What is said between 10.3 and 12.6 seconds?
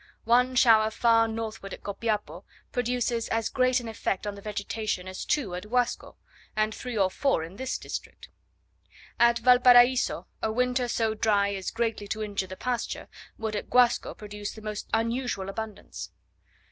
a winter so dry as greatly to injure the